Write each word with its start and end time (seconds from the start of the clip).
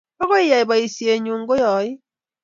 agoi 0.21 0.43
ayai 0.53 0.67
boishenyu 0.69 1.35
koi 1.49 1.63
ain 1.73 1.93